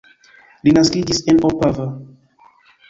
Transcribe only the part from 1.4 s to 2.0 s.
Opava.